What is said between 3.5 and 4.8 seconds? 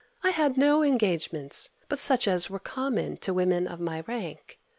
of my rank.